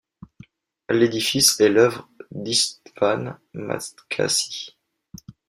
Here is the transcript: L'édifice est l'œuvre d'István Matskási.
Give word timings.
L'édifice 0.89 1.59
est 1.59 1.69
l'œuvre 1.69 2.09
d'István 2.31 3.37
Matskási. 3.53 4.75